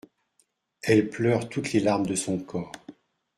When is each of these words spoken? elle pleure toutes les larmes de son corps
elle 0.81 1.11
pleure 1.11 1.47
toutes 1.47 1.73
les 1.73 1.79
larmes 1.79 2.07
de 2.07 2.15
son 2.15 2.39
corps 2.39 2.71